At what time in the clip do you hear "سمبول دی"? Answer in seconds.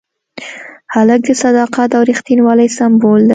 2.77-3.29